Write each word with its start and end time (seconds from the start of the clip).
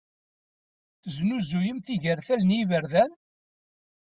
Tesnuzuyem 1.01 1.79
tigertal 1.85 2.41
n 2.45 2.51
yebriden? 2.57 3.11